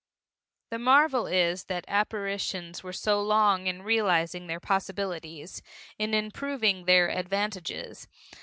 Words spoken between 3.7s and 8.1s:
realizing their possibilities, in improving their advantages.